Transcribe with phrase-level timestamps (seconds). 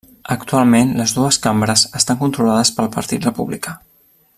[0.35, 3.79] Actualment les dues cambres estan controlades pel Partit Republicà.